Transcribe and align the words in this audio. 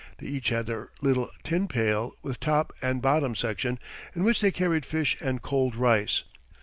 They 0.17 0.25
each 0.25 0.49
had 0.49 0.65
their 0.65 0.89
little 1.01 1.29
tin 1.43 1.67
pail 1.67 2.13
with 2.23 2.39
top 2.39 2.71
and 2.81 3.03
bottom 3.03 3.35
section, 3.35 3.77
in 4.15 4.23
which 4.23 4.41
they 4.41 4.49
carried 4.49 4.83
fish 4.83 5.15
and 5.21 5.43
cold 5.43 5.75
rice. 5.75 6.23